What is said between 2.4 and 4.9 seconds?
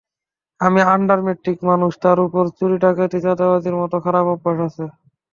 চুরি-ডাকাতি-চাঁদাবাজির মতো খারাপ অভ্যাস আছে।